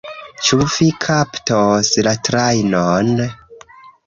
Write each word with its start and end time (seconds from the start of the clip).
Ĉu 0.45 0.57
vi 0.75 0.87
kaptos 1.07 1.93
la 2.09 2.15
trajnon? 2.29 3.13